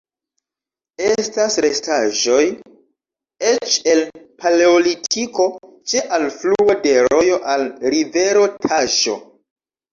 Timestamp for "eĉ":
3.51-3.77